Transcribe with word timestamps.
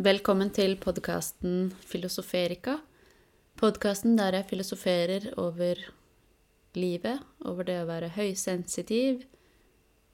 Velkommen 0.00 0.48
til 0.48 0.78
podkasten 0.80 1.74
Filosoferika. 1.84 2.78
Podkasten 3.60 4.14
der 4.16 4.32
jeg 4.38 4.46
filosoferer 4.48 5.26
over 5.36 5.82
livet, 6.72 7.18
over 7.44 7.66
det 7.68 7.74
å 7.82 7.88
være 7.90 8.08
høysensitiv, 8.14 9.26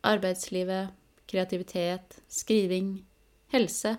arbeidslivet, 0.02 0.90
kreativitet, 1.30 2.18
skriving, 2.26 2.88
helse 3.54 3.94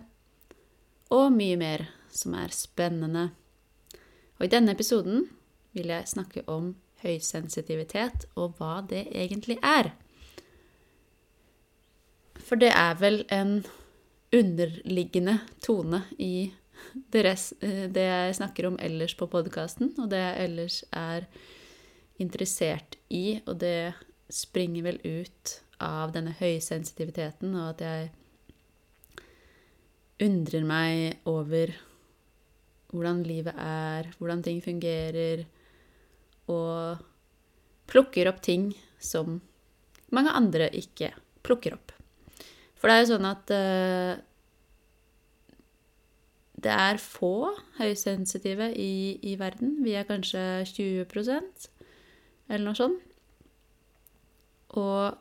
og 1.08 1.32
mye 1.38 1.56
mer 1.64 1.86
som 2.12 2.36
er 2.36 2.52
spennende. 2.52 3.30
Og 4.42 4.50
i 4.50 4.52
denne 4.58 4.76
episoden 4.76 5.30
vil 5.72 5.96
jeg 5.96 6.12
snakke 6.12 6.44
om 6.52 6.74
høysensitivitet 7.06 8.28
og 8.36 8.60
hva 8.60 8.82
det 8.92 9.06
egentlig 9.16 9.56
er. 9.64 9.94
For 12.44 12.60
det 12.60 12.76
er 12.76 13.00
vel 13.00 13.24
en 13.32 13.62
underliggende 14.36 15.38
tone 15.64 16.02
i 16.18 16.52
det, 16.94 17.24
res, 17.26 17.54
det 17.62 18.04
jeg 18.04 18.36
snakker 18.38 18.68
om 18.70 18.78
ellers 18.84 19.16
på 19.18 19.28
podkasten, 19.32 19.94
og 19.98 20.10
det 20.12 20.20
jeg 20.22 20.44
ellers 20.48 20.82
er 20.92 21.28
interessert 22.22 22.98
i, 23.14 23.40
og 23.46 23.60
det 23.62 23.94
springer 24.34 24.86
vel 24.90 25.00
ut 25.06 25.58
av 25.84 26.14
denne 26.16 26.34
høysensitiviteten, 26.40 27.54
og 27.56 27.76
at 27.76 27.84
jeg 27.86 28.10
undrer 30.28 30.66
meg 30.66 31.28
over 31.30 31.76
hvordan 32.92 33.22
livet 33.28 33.54
er, 33.62 34.10
hvordan 34.18 34.42
ting 34.46 34.62
fungerer, 34.64 35.46
og 36.50 37.04
plukker 37.88 38.30
opp 38.32 38.42
ting 38.44 38.72
som 39.00 39.40
mange 40.16 40.32
andre 40.34 40.70
ikke 40.76 41.12
plukker 41.46 41.76
opp. 41.78 41.97
For 42.78 42.90
det 42.90 42.96
er 42.96 43.04
jo 43.04 43.12
sånn 43.14 43.28
at 43.30 43.54
uh, 43.54 44.18
det 46.58 46.74
er 46.74 47.02
få 47.02 47.52
høysensitive 47.78 48.72
i, 48.74 49.18
i, 49.22 49.36
verden. 49.40 49.78
Vi 49.86 49.94
er 49.98 50.08
kanskje 50.10 50.42
20% 50.66 51.70
eller 52.48 52.66
noe 52.66 52.78
sånt. 52.78 53.04
Og 54.78 55.18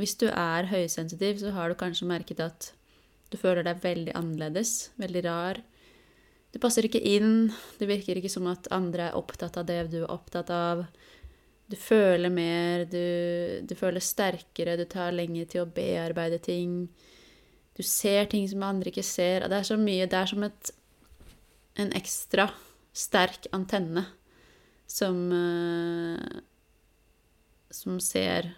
hvis 0.00 0.16
du 0.20 0.26
er 0.28 0.68
høysensitiv, 0.68 1.40
så 1.40 1.52
har 1.56 1.70
du 1.70 1.78
kanskje 1.78 2.08
merket 2.08 2.42
at 2.44 2.72
du 3.32 3.38
føler 3.40 3.64
deg 3.66 3.80
veldig 3.82 4.14
annerledes, 4.16 4.90
veldig 5.00 5.22
rar. 5.26 5.60
Du 6.52 6.60
passer 6.62 6.86
ikke 6.88 7.02
inn, 7.02 7.50
det 7.80 7.88
virker 7.90 8.16
ikke 8.16 8.32
som 8.32 8.46
at 8.48 8.68
andre 8.72 9.10
er 9.10 9.18
opptatt 9.18 9.56
av 9.60 9.66
det 9.68 9.82
du 9.92 10.02
er 10.02 10.12
opptatt 10.12 10.52
av. 10.52 10.84
Du 11.66 11.74
føler 11.74 12.30
mer, 12.30 12.84
du, 12.86 13.02
du, 13.66 13.74
føler 13.74 14.02
sterkere, 14.02 14.76
du 14.78 14.84
tar 14.86 15.14
lenger 15.14 15.48
til 15.50 15.64
å 15.64 15.70
bearbeide 15.70 16.38
ting. 16.42 16.84
Du 17.74 17.82
ser 17.82 18.28
ting 18.30 18.46
som 18.48 18.62
andre 18.62 18.92
ikke 18.92 19.02
ser. 19.06 19.48
Det 19.50 19.58
er 19.58 19.66
så 19.66 19.78
mye 19.80 20.06
Det 20.06 20.20
er 20.20 20.30
som 20.30 20.46
et, 20.46 20.70
en 21.82 21.90
ekstra 21.98 22.46
sterk 22.96 23.48
antenne 23.56 24.06
som 24.86 25.18
uh, 25.34 26.38
Som 27.74 27.98
ser 28.00 28.52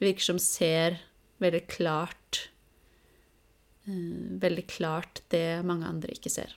Virker 0.00 0.24
som 0.24 0.38
ser 0.40 1.00
veldig 1.42 1.64
klart 1.68 2.44
uh, 3.88 4.38
Veldig 4.40 4.64
klart 4.70 5.20
det 5.34 5.60
mange 5.66 5.90
andre 5.90 6.14
ikke 6.14 6.30
ser. 6.32 6.54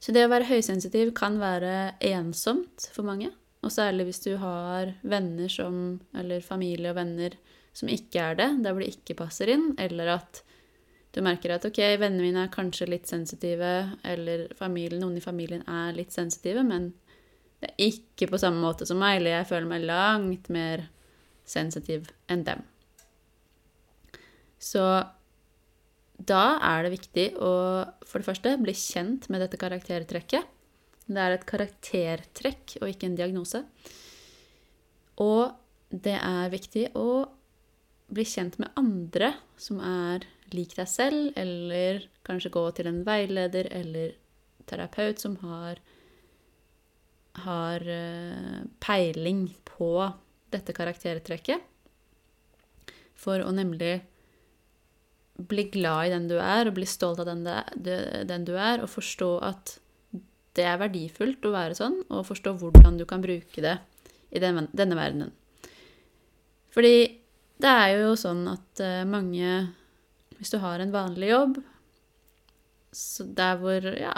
Så 0.00 0.16
det 0.16 0.24
å 0.24 0.32
være 0.32 0.48
høysensitiv 0.48 1.12
kan 1.14 1.36
være 1.38 1.92
ensomt 2.08 2.88
for 2.94 3.04
mange. 3.04 3.28
Og 3.60 3.72
særlig 3.72 4.06
hvis 4.08 4.22
du 4.24 4.34
har 4.40 4.94
venner 5.02 5.50
som, 5.52 5.98
eller 6.16 6.44
familie 6.44 6.92
og 6.92 6.96
venner 6.96 7.36
som 7.76 7.90
ikke 7.92 8.22
er 8.22 8.38
det, 8.38 8.48
der 8.64 8.72
hvor 8.72 8.82
det 8.82 8.94
ikke 8.94 9.18
passer 9.18 9.52
inn, 9.52 9.74
eller 9.78 10.14
at 10.16 10.40
du 11.14 11.20
merker 11.26 11.56
at 11.56 11.66
ok, 11.66 11.78
vennene 12.00 12.22
mine 12.22 12.46
er 12.46 12.54
kanskje 12.54 12.88
litt 12.88 13.10
sensitive, 13.10 13.72
eller 14.06 14.46
familien, 14.58 15.02
noen 15.02 15.18
i 15.18 15.24
familien 15.24 15.64
er 15.68 15.94
litt 15.96 16.14
sensitive, 16.14 16.62
men 16.66 16.92
det 17.60 17.72
er 17.74 17.90
ikke 17.90 18.30
på 18.30 18.40
samme 18.40 18.62
måte 18.62 18.86
som 18.88 19.00
meg, 19.02 19.18
eller 19.18 19.40
jeg 19.40 19.50
føler 19.50 19.68
meg 19.68 19.88
langt 19.90 20.48
mer 20.54 20.86
sensitiv 21.48 22.08
enn 22.30 22.46
dem. 22.46 22.62
Så 24.60 24.84
da 26.20 26.44
er 26.62 26.84
det 26.84 26.94
viktig 26.94 27.26
å 27.40 27.52
for 28.06 28.20
det 28.20 28.28
første 28.28 28.54
bli 28.60 28.74
kjent 28.76 29.28
med 29.32 29.42
dette 29.44 29.60
karaktertrekket. 29.60 30.46
Det 31.10 31.18
er 31.18 31.34
et 31.34 31.46
karaktertrekk 31.48 32.76
og 32.80 32.90
ikke 32.92 33.08
en 33.08 33.18
diagnose. 33.18 33.64
Og 35.20 35.50
det 35.90 36.16
er 36.16 36.52
viktig 36.52 36.84
å 36.98 37.24
bli 38.10 38.26
kjent 38.26 38.58
med 38.62 38.70
andre 38.78 39.32
som 39.58 39.80
er 39.82 40.26
lik 40.54 40.74
deg 40.78 40.88
selv, 40.90 41.30
eller 41.38 42.04
kanskje 42.26 42.52
gå 42.54 42.62
til 42.74 42.90
en 42.90 43.02
veileder 43.06 43.68
eller 43.74 44.14
terapeut 44.70 45.22
som 45.22 45.36
har, 45.42 45.80
har 47.46 47.86
eh, 47.86 48.62
peiling 48.82 49.48
på 49.66 49.92
dette 50.50 50.74
karaktertrekket. 50.74 51.66
For 53.18 53.42
å 53.42 53.52
nemlig 53.54 54.00
bli 55.50 55.66
glad 55.72 56.08
i 56.08 56.14
den 56.14 56.26
du 56.30 56.36
er, 56.38 56.68
og 56.68 56.76
bli 56.76 56.86
stolt 56.88 57.20
av 57.22 57.28
den, 57.30 57.44
du 58.46 58.54
er, 58.56 58.82
og 58.82 58.90
forstå 58.92 59.30
at 59.46 59.78
det 60.58 60.66
er 60.66 60.80
verdifullt 60.80 61.46
å 61.46 61.54
være 61.54 61.76
sånn, 61.78 62.00
og 62.10 62.26
forstå 62.28 62.56
hvordan 62.58 62.98
du 62.98 63.06
kan 63.08 63.22
bruke 63.22 63.62
det 63.62 63.76
i 64.30 64.42
denne, 64.42 64.66
denne 64.76 64.98
verdenen. 64.98 65.32
Fordi 66.74 66.94
det 67.60 67.70
er 67.70 67.96
jo 68.00 68.14
sånn 68.18 68.44
at 68.50 68.82
uh, 68.82 69.02
mange 69.08 69.68
Hvis 70.38 70.52
du 70.54 70.60
har 70.62 70.80
en 70.80 70.94
vanlig 70.94 71.28
jobb, 71.34 71.58
så 72.96 73.26
der 73.36 73.58
hvor 73.60 73.84
ja, 73.92 74.14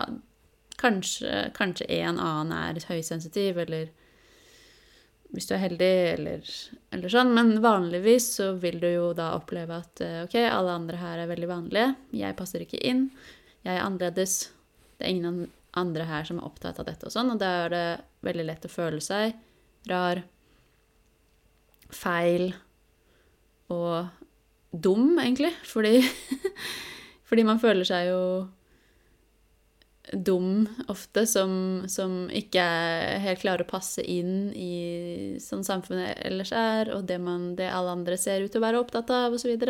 kanskje, 0.78 1.48
kanskje 1.56 1.88
en 1.98 2.20
annen 2.22 2.52
er 2.54 2.78
høysensitiv, 2.86 3.58
eller 3.64 3.90
hvis 5.34 5.48
du 5.48 5.56
er 5.56 5.64
heldig, 5.64 5.90
eller, 6.12 6.52
eller, 6.94 7.10
sånn. 7.10 7.32
Men 7.34 7.50
vanligvis 7.64 8.28
så 8.36 8.52
vil 8.62 8.78
du 8.78 8.86
jo 8.86 9.10
da 9.18 9.32
oppleve 9.34 9.80
at 9.82 10.04
uh, 10.04 10.20
ok, 10.28 10.36
alle 10.46 10.76
andre 10.78 11.00
her 11.02 11.24
er 11.24 11.32
veldig 11.32 11.50
vanlige. 11.50 11.88
Jeg 12.22 12.38
passer 12.38 12.62
ikke 12.62 12.80
inn. 12.86 13.08
Jeg 13.64 13.74
er 13.74 13.82
annerledes. 13.82 14.36
Det 14.94 15.08
er 15.08 15.16
ingen 15.16 15.42
andre 15.78 16.04
her 16.08 16.26
som 16.28 16.38
er 16.40 16.46
opptatt 16.46 16.80
av 16.80 16.88
dette 16.88 17.08
og 17.08 17.14
sånn, 17.14 17.32
og 17.34 17.40
da 17.40 17.52
er 17.64 17.72
det 17.72 17.86
veldig 18.28 18.46
lett 18.48 18.66
å 18.68 18.72
føle 18.72 19.00
seg 19.04 19.36
rar, 19.90 20.22
feil 21.92 22.52
og 23.72 24.08
dum, 24.72 25.18
egentlig, 25.20 25.52
fordi 25.68 26.00
Fordi 27.32 27.46
man 27.48 27.60
føler 27.62 27.86
seg 27.88 28.10
jo 28.10 28.24
dum 30.12 30.66
ofte, 30.92 31.22
som, 31.24 31.52
som 31.88 32.26
ikke 32.28 32.64
helt 33.24 33.40
klarer 33.40 33.64
å 33.64 33.70
passe 33.70 34.04
inn 34.04 34.50
i 34.52 35.38
sånn 35.40 35.64
samfunnet 35.64 36.20
ellers 36.26 36.52
er, 36.52 36.90
og 36.92 37.06
det, 37.08 37.16
man, 37.24 37.54
det 37.56 37.70
alle 37.72 37.94
andre 37.96 38.18
ser 38.20 38.44
ut 38.44 38.52
til 38.52 38.60
å 38.60 38.66
være 38.66 38.82
opptatt 38.82 39.14
av, 39.16 39.32
osv. 39.32 39.64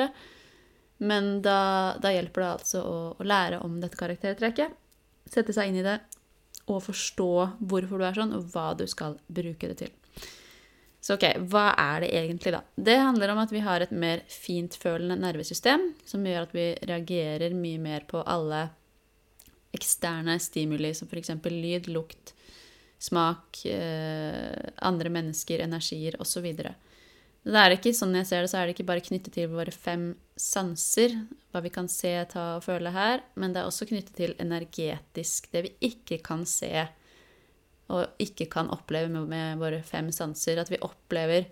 Men 1.06 1.30
da, 1.44 1.60
da, 2.02 2.10
hjelper 2.10 2.42
det 2.42 2.50
altså 2.56 2.82
å, 2.82 2.98
å 3.14 3.28
lære 3.30 3.62
om 3.62 3.78
dette 3.78 4.00
karaktertrekket 4.00 4.74
sette 5.32 5.54
seg 5.56 5.70
inn 5.70 5.80
i 5.80 5.86
det 5.86 5.98
og 6.70 6.84
forstå 6.84 7.32
hvorfor 7.66 7.98
du 7.98 8.06
er 8.06 8.16
sånn, 8.16 8.34
og 8.36 8.52
hva 8.52 8.70
du 8.78 8.84
skal 8.90 9.16
bruke 9.26 9.70
det 9.72 9.80
til. 9.80 9.92
Så 11.02 11.16
ok, 11.16 11.24
hva 11.50 11.72
er 11.74 12.04
det 12.04 12.12
egentlig, 12.14 12.52
da? 12.54 12.60
Det 12.78 12.94
handler 13.00 13.32
om 13.32 13.40
at 13.42 13.50
vi 13.50 13.64
har 13.64 13.82
et 13.82 13.90
mer 13.90 14.22
fintfølende 14.30 15.16
nervesystem, 15.18 15.88
som 16.06 16.22
gjør 16.22 16.46
at 16.46 16.54
vi 16.54 16.68
reagerer 16.86 17.56
mye 17.58 17.80
mer 17.82 18.06
på 18.06 18.22
alle 18.22 18.68
eksterne 19.74 20.36
stimuli, 20.38 20.92
som 20.94 21.10
f.eks. 21.10 21.32
lyd, 21.50 21.90
lukt, 21.90 22.34
smak, 23.02 23.64
eh, 23.66 24.70
andre 24.86 25.10
mennesker, 25.10 25.64
energier 25.64 26.20
osv. 26.22 26.46
Det 27.42 27.58
er 27.58 27.74
ikke, 27.74 27.90
sånn 27.96 28.14
jeg 28.14 28.28
ser 28.28 28.44
det, 28.44 28.50
så 28.52 28.60
er 28.60 28.68
det 28.68 28.76
ikke 28.76 28.86
bare 28.86 29.02
knyttet 29.02 29.34
til 29.34 29.48
våre 29.50 29.72
fem 29.74 30.12
sanser, 30.38 31.16
hva 31.50 31.62
vi 31.64 31.72
kan 31.74 31.88
se, 31.90 32.12
ta 32.30 32.56
og 32.56 32.64
føle 32.64 32.92
her, 32.94 33.24
men 33.34 33.54
det 33.54 33.62
er 33.62 33.70
også 33.70 33.88
knyttet 33.90 34.14
til 34.18 34.36
energetisk, 34.42 35.50
det 35.50 35.64
vi 35.66 35.72
ikke 35.90 36.20
kan 36.24 36.46
se 36.48 36.70
og 37.92 38.22
ikke 38.22 38.46
kan 38.52 38.70
oppleve 38.72 39.10
med, 39.12 39.26
med 39.30 39.60
våre 39.60 39.82
fem 39.84 40.10
sanser. 40.14 40.60
At 40.62 40.70
vi 40.72 40.80
opplever 40.84 41.48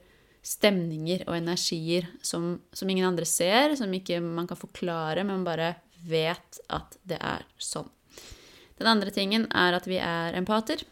stemninger 0.47 1.27
og 1.29 1.37
energier 1.37 2.07
som, 2.25 2.55
som, 2.73 2.89
ingen 2.89 3.09
andre 3.11 3.29
ser, 3.29 3.77
som 3.77 3.93
ikke 3.93 4.21
man 4.25 4.49
kan 4.49 4.61
forklare, 4.61 5.25
men 5.27 5.45
bare 5.45 5.75
vet 6.09 6.63
at 6.73 6.97
det 7.05 7.19
er 7.21 7.45
sånn. 7.61 7.91
Den 8.81 8.89
andre 8.89 9.13
tingen 9.13 9.45
er 9.53 9.77
at 9.77 9.89
vi 9.91 9.99
er 10.01 10.37
empater. 10.39 10.87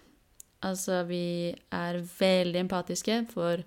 Altså 0.66 1.00
vi 1.08 1.54
er 1.72 2.00
veldig 2.18 2.66
empatiske 2.66 3.22
for 3.32 3.62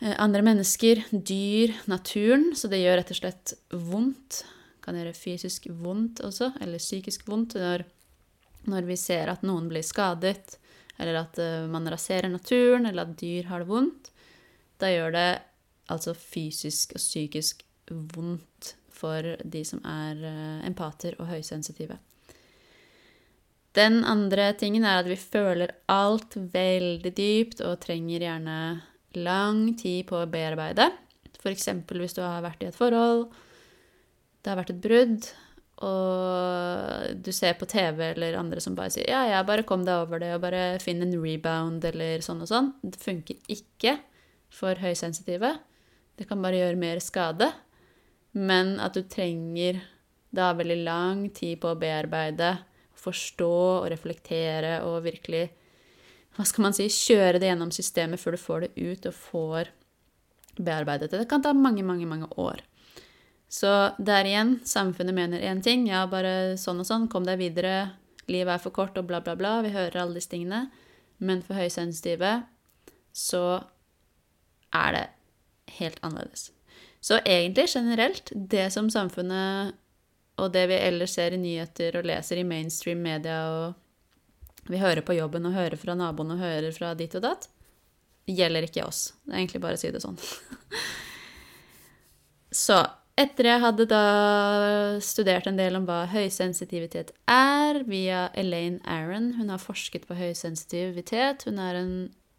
andre 0.00 0.42
mennesker, 0.42 1.02
dyr, 1.10 1.74
naturen. 1.90 2.50
Så 2.56 2.70
det 2.72 2.80
gjør 2.80 3.00
rett 3.00 3.12
og 3.12 3.18
slett 3.18 3.54
vondt. 3.70 4.42
Kan 4.80 4.96
gjøre 4.96 5.16
fysisk 5.16 5.68
vondt 5.82 6.22
også, 6.24 6.54
eller 6.64 6.80
psykisk 6.80 7.26
vondt, 7.28 7.58
når, 7.60 7.84
når 8.72 8.88
vi 8.88 8.96
ser 8.96 9.28
at 9.32 9.44
noen 9.44 9.68
blir 9.68 9.84
skadet, 9.84 10.56
eller 11.00 11.20
at 11.20 11.40
uh, 11.40 11.68
man 11.68 11.88
raserer 11.92 12.32
naturen, 12.32 12.88
eller 12.88 13.04
at 13.04 13.16
dyr 13.20 13.48
har 13.52 13.62
det 13.62 13.68
vondt. 13.68 14.10
Da 14.80 14.88
gjør 14.88 15.12
det 15.16 15.28
altså 15.92 16.14
fysisk 16.16 16.94
og 16.96 17.02
psykisk 17.02 17.64
vondt 17.90 18.74
for 19.00 19.24
de 19.42 19.62
som 19.64 19.80
er 19.88 20.20
eh, 20.28 20.66
empater 20.68 21.16
og 21.18 21.30
høysensitive. 21.30 21.96
Den 23.76 24.00
andre 24.04 24.50
tingen 24.58 24.84
er 24.84 25.00
at 25.00 25.08
vi 25.08 25.16
føler 25.18 25.72
alt 25.90 26.34
veldig 26.36 27.12
dypt 27.16 27.62
og 27.64 27.78
trenger 27.82 28.26
gjerne 28.26 28.56
lang 29.18 29.74
tid 29.78 30.06
på 30.10 30.20
å 30.20 30.30
bearbeide. 30.30 30.90
F.eks. 31.40 31.68
hvis 31.88 32.16
du 32.16 32.20
har 32.22 32.42
vært 32.44 32.62
i 32.62 32.68
et 32.68 32.76
forhold, 32.76 33.30
det 34.40 34.52
har 34.52 34.58
vært 34.60 34.74
et 34.74 34.82
brudd, 34.84 35.30
og 35.80 37.16
du 37.24 37.30
ser 37.32 37.56
på 37.56 37.68
TV 37.68 38.10
eller 38.10 38.36
andre 38.36 38.60
som 38.60 38.74
bare 38.76 38.92
sier 38.92 39.08
'ja, 39.08 39.22
ja, 39.32 39.42
bare 39.42 39.64
kom 39.64 39.84
deg 39.84 39.96
over 39.96 40.20
det', 40.20 40.34
og 40.34 40.42
bare 40.42 40.78
finn 40.78 41.00
en 41.02 41.16
rebound 41.22 41.84
eller 41.84 42.20
sånn 42.20 42.42
og 42.42 42.48
sånn. 42.48 42.74
Det 42.84 43.00
funker 43.00 43.36
ikke 43.48 43.98
for 44.50 44.74
høysensitive. 44.74 45.58
Det 46.16 46.28
kan 46.28 46.42
bare 46.42 46.60
gjøre 46.60 46.76
mer 46.76 47.00
skade. 47.00 47.52
Men 48.32 48.78
at 48.78 48.94
du 48.94 49.02
trenger 49.02 49.80
da 50.30 50.52
veldig 50.52 50.84
lang 50.84 51.30
tid 51.30 51.60
på 51.60 51.72
å 51.72 51.78
bearbeide, 51.78 52.58
forstå 53.00 53.50
og 53.80 53.88
reflektere 53.90 54.82
og 54.84 55.02
virkelig 55.02 55.48
hva 56.40 56.46
skal 56.48 56.64
man 56.64 56.76
si, 56.76 56.86
kjøre 56.88 57.36
det 57.36 57.50
gjennom 57.50 57.70
systemet 57.74 58.20
før 58.22 58.32
du 58.32 58.40
får 58.40 58.64
det 58.64 58.70
ut 58.80 59.06
og 59.10 59.16
får 59.16 59.70
bearbeidet 60.56 61.10
det. 61.10 61.18
Det 61.20 61.28
kan 61.28 61.44
ta 61.44 61.52
mange, 61.52 61.84
mange, 61.84 62.06
mange 62.08 62.30
år. 62.40 62.62
Så 63.50 63.68
der 64.00 64.24
igjen, 64.24 64.54
samfunnet 64.64 65.16
mener 65.16 65.42
én 65.44 65.60
ting, 65.60 65.84
ja, 65.90 66.06
bare 66.08 66.56
sånn 66.60 66.80
og 66.80 66.88
sånn, 66.88 67.08
kom 67.12 67.26
deg 67.28 67.42
videre, 67.42 67.90
livet 68.30 68.54
er 68.54 68.62
for 68.62 68.72
kort 68.72 68.96
og 68.96 69.08
bla, 69.10 69.20
bla, 69.20 69.34
bla. 69.36 69.58
Vi 69.66 69.74
hører 69.74 70.00
alle 70.00 70.16
disse 70.16 70.32
tingene. 70.32 70.68
Men 71.20 71.42
for 71.44 71.58
høysensitive 71.60 72.32
så 73.12 73.44
er 74.72 74.96
det 74.96 75.04
helt 75.76 76.00
annerledes. 76.06 76.48
Så 77.04 77.18
egentlig 77.20 77.68
generelt, 77.74 78.32
det 78.32 78.70
som 78.72 78.88
samfunnet 78.92 79.76
og 80.40 80.54
det 80.54 80.66
vi 80.70 80.80
ellers 80.80 81.18
ser 81.18 81.36
i 81.36 81.42
nyheter 81.42 81.98
og 82.00 82.08
leser 82.08 82.40
i 82.40 82.46
mainstream 82.48 83.02
media 83.04 83.42
og 83.52 83.76
vi 84.68 84.80
hører 84.80 85.04
på 85.06 85.16
jobben 85.16 85.48
og 85.48 85.56
hører 85.56 85.80
fra 85.80 85.96
naboen 85.98 86.34
og 86.34 86.42
hører 86.42 86.72
fra 86.76 86.92
dit 86.98 87.14
og 87.16 87.24
datt, 87.24 87.48
gjelder 88.30 88.66
ikke 88.66 88.86
oss. 88.86 89.10
Det 89.24 89.34
er 89.34 89.42
egentlig 89.42 89.62
bare 89.64 89.78
å 89.78 89.80
si 89.80 89.92
det 89.92 90.02
sånn. 90.04 90.18
Så 92.62 92.78
etter 93.20 93.50
jeg 93.50 93.62
hadde 93.62 93.86
da 93.90 94.04
studert 95.04 95.48
en 95.50 95.58
del 95.58 95.76
om 95.76 95.86
hva 95.88 96.04
høysensitivitet 96.10 97.12
er, 97.30 97.82
via 97.88 98.28
Elaine 98.38 98.80
Aron 98.88 99.34
Hun 99.36 99.52
har 99.52 99.62
forsket 99.62 100.06
på 100.08 100.16
høysensitivitet. 100.18 101.44
Hun 101.48 101.60
er 101.60 101.82
en 101.82 101.94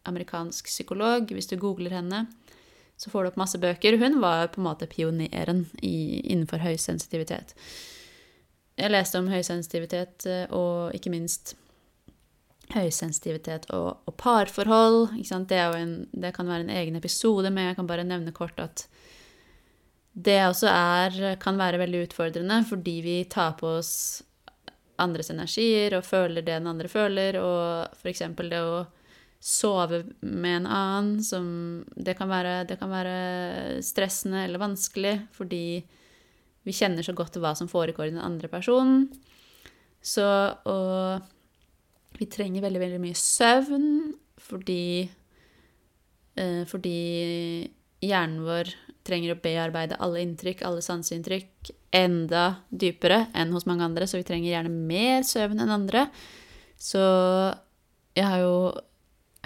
amerikansk 0.08 0.66
psykolog. 0.66 1.30
Hvis 1.30 1.50
du 1.50 1.56
googler 1.60 1.94
henne, 1.94 2.24
så 2.96 3.12
får 3.12 3.22
du 3.22 3.32
opp 3.32 3.40
masse 3.40 3.60
bøker. 3.62 3.98
Hun 4.00 4.20
var 4.24 4.50
på 4.52 4.60
en 4.60 4.66
måte 4.66 4.90
pioneren 4.90 5.66
innenfor 5.82 6.64
høysensitivitet. 6.64 7.54
Jeg 8.80 8.90
leste 8.90 9.20
om 9.20 9.30
høysensitivitet 9.30 10.26
eh, 10.26 10.46
og 10.50 10.96
ikke 10.96 11.12
minst 11.12 11.54
høysensitivitet 12.74 13.68
og, 13.76 14.02
og 14.08 14.16
parforhold. 14.20 15.14
Det, 15.48 15.60
en, 15.78 15.94
det, 16.12 16.32
kan 16.36 16.48
være 16.48 16.66
en 16.66 16.74
egen 16.74 16.98
episode, 16.98 17.50
men 17.50 17.70
jeg 17.70 17.78
kan 17.78 17.88
bare 17.90 18.06
nevne 18.06 18.34
kort 18.36 18.58
at 18.62 18.86
det 20.12 20.42
også 20.44 20.68
er, 20.68 21.36
kan 21.40 21.56
være 21.56 21.80
veldig 21.80 22.02
utfordrende 22.04 22.58
fordi 22.68 22.98
vi 23.00 23.14
tar 23.32 23.54
på 23.56 23.78
oss 23.78 23.94
andres 25.00 25.32
energier 25.32 25.96
og 25.96 26.04
føler 26.04 26.44
det 26.44 26.58
den 26.58 26.68
andre 26.68 26.90
føler, 26.90 27.38
og 27.40 27.96
f.eks. 27.96 28.26
det 28.36 28.60
å 28.60 28.82
sove 29.42 30.04
med 30.20 30.60
en 30.60 30.68
annen 30.70 31.22
som 31.24 31.46
det 31.96 32.14
kan, 32.18 32.30
være, 32.30 32.62
det 32.68 32.76
kan 32.78 32.92
være 32.92 33.80
stressende 33.82 34.44
eller 34.44 34.62
vanskelig 34.62 35.16
fordi 35.34 35.64
vi 36.62 36.74
kjenner 36.76 37.02
så 37.02 37.14
godt 37.16 37.40
hva 37.42 37.56
som 37.58 37.70
foregår 37.70 38.10
i 38.10 38.14
den 38.14 38.22
andre 38.22 38.46
personen. 38.52 39.08
Så 40.02 40.22
og 40.68 41.31
vi 42.18 42.28
trenger 42.30 42.64
veldig, 42.64 42.80
veldig 42.82 43.00
mye 43.02 43.18
søvn 43.18 43.88
fordi 44.42 45.08
eh, 46.36 46.62
Fordi 46.68 46.98
hjernen 48.02 48.42
vår 48.46 48.72
trenger 49.06 49.34
å 49.34 49.40
bearbeide 49.42 49.98
alle 50.02 50.22
inntrykk, 50.22 50.62
alle 50.66 50.82
sanseinntrykk, 50.82 51.72
enda 51.94 52.44
dypere 52.70 53.26
enn 53.38 53.52
hos 53.54 53.66
mange 53.66 53.84
andre, 53.86 54.06
så 54.06 54.20
vi 54.20 54.26
trenger 54.26 54.50
gjerne 54.50 54.86
mer 54.90 55.26
søvn 55.26 55.62
enn 55.62 55.74
andre. 55.74 56.06
Så 56.78 57.02
jeg 58.14 58.26
har 58.26 58.42
jo 58.42 58.54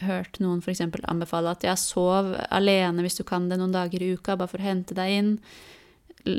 hørt 0.04 0.36
noen 0.44 0.60
f.eks. 0.60 0.82
anbefale 1.08 1.52
at 1.52 1.64
ja, 1.64 1.76
sov 1.80 2.34
alene 2.52 3.04
hvis 3.04 3.16
du 3.20 3.24
kan 3.28 3.48
det 3.48 3.58
noen 3.60 3.74
dager 3.74 4.04
i 4.04 4.12
uka, 4.16 4.36
bare 4.36 4.52
for 4.52 4.60
å 4.60 4.68
hente 4.68 4.96
deg 4.96 5.16
inn 5.16 5.32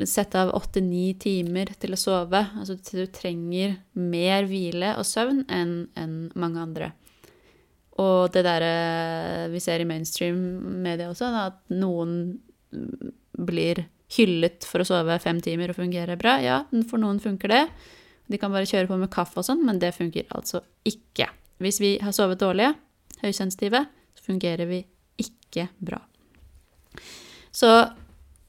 sette 0.08 0.40
av 0.40 0.54
åtte-ni 0.56 1.12
timer 1.20 1.72
til 1.80 1.94
å 1.94 2.00
sove. 2.00 2.40
Altså 2.60 2.76
du 2.78 3.04
trenger 3.12 3.78
mer 3.98 4.48
hvile 4.48 4.94
og 4.98 5.06
søvn 5.08 5.44
enn 5.48 5.76
en 5.98 6.16
mange 6.38 6.62
andre. 6.62 6.90
Og 7.98 8.30
det 8.34 8.44
derre 8.46 9.48
vi 9.52 9.60
ser 9.62 9.82
i 9.82 9.88
mainstream 9.88 10.38
media 10.84 11.08
også, 11.10 11.30
da, 11.34 11.46
at 11.50 11.74
noen 11.74 12.38
blir 13.38 13.86
hyllet 14.14 14.64
for 14.66 14.82
å 14.82 14.88
sove 14.88 15.18
fem 15.22 15.40
timer 15.44 15.72
og 15.72 15.80
fungere 15.80 16.18
bra. 16.20 16.38
Ja, 16.42 16.62
for 16.88 17.00
noen 17.02 17.20
funker 17.22 17.52
det. 17.52 17.64
De 18.28 18.38
kan 18.40 18.52
bare 18.52 18.68
kjøre 18.68 18.90
på 18.90 18.98
med 19.00 19.10
kaffe 19.12 19.40
og 19.40 19.48
sånn, 19.48 19.64
men 19.66 19.80
det 19.82 19.94
funker 19.96 20.28
altså 20.36 20.62
ikke. 20.88 21.30
Hvis 21.62 21.80
vi 21.82 21.96
har 22.02 22.14
sovet 22.14 22.40
dårlig, 22.40 22.70
høysensitive, 23.22 23.82
så 24.14 24.26
fungerer 24.28 24.68
vi 24.70 24.82
ikke 25.18 25.66
bra. 25.82 25.98
Så 27.50 27.72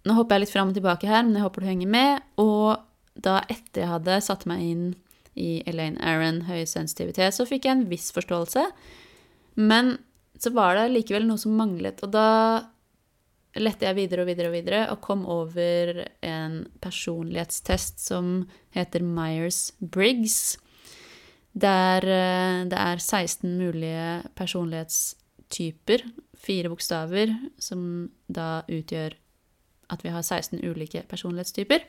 nå 0.07 0.16
hopper 0.16 0.38
jeg 0.38 0.46
litt 0.46 0.54
fram 0.54 0.72
og 0.72 0.78
tilbake 0.78 1.10
her, 1.10 1.25
men 1.25 1.38
jeg 1.38 1.46
håper 1.46 1.63
du 1.63 1.69
henger 1.69 1.92
med. 1.92 2.25
Og 2.42 2.80
da 3.19 3.40
etter 3.51 3.84
jeg 3.84 3.92
hadde 3.94 4.19
satt 4.24 4.46
meg 4.50 4.63
inn 4.63 4.86
i 5.40 5.60
Elaine 5.69 6.00
Aron 6.04 6.44
høysensitivitet, 6.48 7.36
så 7.36 7.48
fikk 7.48 7.68
jeg 7.68 7.78
en 7.78 7.88
viss 7.92 8.10
forståelse. 8.16 8.66
Men 9.60 9.98
så 10.40 10.51
var 10.56 10.78
det 10.78 10.90
likevel 10.94 11.28
noe 11.28 11.40
som 11.42 11.57
manglet, 11.60 12.00
og 12.06 12.13
da 12.16 12.28
lette 13.60 13.88
jeg 13.88 13.98
videre 13.98 14.24
og 14.24 14.30
videre 14.30 14.50
og 14.51 14.56
videre 14.56 14.81
og 14.94 15.01
kom 15.04 15.24
over 15.30 16.04
en 16.25 16.62
personlighetstest 16.84 18.02
som 18.04 18.44
heter 18.75 19.04
Myers-Briggs. 19.04 20.60
Der 21.60 22.06
eh, 22.06 22.66
det 22.69 22.78
er 22.78 23.02
16 23.02 23.57
mulige 23.57 24.04
personlighetstyper, 24.38 26.06
fire 26.40 26.72
bokstaver, 26.72 27.34
som 27.60 27.81
da 28.30 28.62
utgjør 28.69 29.18
at 29.90 30.04
vi 30.06 30.10
har 30.14 30.22
16 30.22 30.62
ulike 30.64 31.04
personlighetstyper. 31.10 31.80